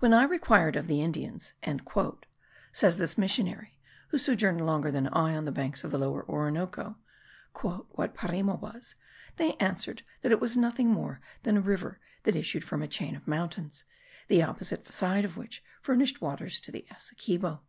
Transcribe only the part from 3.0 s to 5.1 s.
missionary, who sojourned longer than